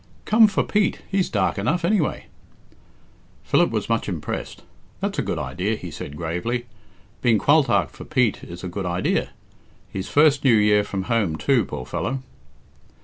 "Come 0.25 0.47
for 0.47 0.63
Pete 0.63 1.03
he's 1.07 1.29
dark 1.29 1.59
enough, 1.59 1.85
anyway." 1.85 2.25
Philip 3.43 3.69
was 3.69 3.87
much 3.87 4.09
impressed. 4.09 4.63
"That's 4.99 5.19
a 5.19 5.21
good 5.21 5.37
idea," 5.37 5.75
he 5.75 5.91
said 5.91 6.17
gravely. 6.17 6.65
"Being 7.21 7.37
qualtagh 7.37 7.91
for 7.91 8.03
Pete 8.05 8.43
is 8.43 8.63
a 8.63 8.67
good 8.67 8.87
idea. 8.87 9.29
His 9.91 10.09
first 10.09 10.43
New 10.43 10.55
Year 10.55 10.83
from 10.83 11.03
home, 11.03 11.35
too, 11.35 11.65
poor 11.65 11.85
fellow!" 11.85 12.23